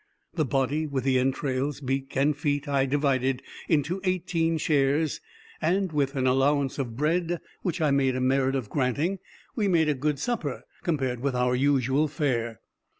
[0.33, 5.21] The body, with the entrails, beak, and feet, I divided into eighteen shares,
[5.61, 9.19] and, with an allowance of bread, which I made a merit of granting,
[9.55, 12.61] we made a good supper, compared with our usual fare.